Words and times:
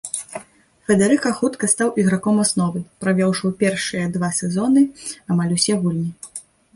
Федэрыка 0.85 1.33
хутка 1.39 1.65
стаў 1.73 1.91
іграком 2.03 2.39
асновы, 2.43 2.81
правёўшы 3.05 3.43
ў 3.49 3.57
першыя 3.65 4.05
два 4.15 4.29
сезоны 4.39 4.83
амаль 5.35 5.55
усе 5.57 5.77
гульні. 5.85 6.11